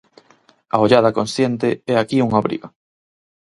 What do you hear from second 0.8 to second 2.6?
ollada consciente é aquí unha